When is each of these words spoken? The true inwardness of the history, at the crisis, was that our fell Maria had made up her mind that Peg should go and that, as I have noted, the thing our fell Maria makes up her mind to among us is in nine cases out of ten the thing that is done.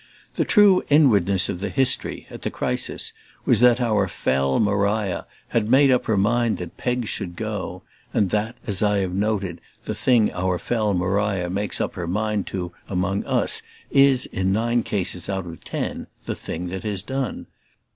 The 0.33 0.45
true 0.45 0.83
inwardness 0.89 1.47
of 1.47 1.59
the 1.59 1.69
history, 1.69 2.25
at 2.31 2.41
the 2.41 2.49
crisis, 2.49 3.13
was 3.45 3.59
that 3.59 3.79
our 3.79 4.07
fell 4.07 4.59
Maria 4.59 5.27
had 5.49 5.69
made 5.69 5.91
up 5.91 6.07
her 6.07 6.17
mind 6.17 6.57
that 6.57 6.75
Peg 6.75 7.05
should 7.05 7.35
go 7.35 7.83
and 8.11 8.31
that, 8.31 8.55
as 8.65 8.81
I 8.81 8.97
have 8.97 9.13
noted, 9.13 9.61
the 9.83 9.93
thing 9.93 10.31
our 10.33 10.57
fell 10.57 10.95
Maria 10.95 11.51
makes 11.51 11.79
up 11.79 11.93
her 11.93 12.07
mind 12.07 12.47
to 12.47 12.71
among 12.89 13.23
us 13.25 13.61
is 13.91 14.25
in 14.25 14.51
nine 14.51 14.81
cases 14.81 15.29
out 15.29 15.45
of 15.45 15.63
ten 15.63 16.07
the 16.25 16.33
thing 16.33 16.69
that 16.69 16.83
is 16.83 17.03
done. 17.03 17.45